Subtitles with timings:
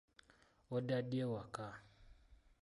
[0.75, 1.67] Odda ddi ewaka?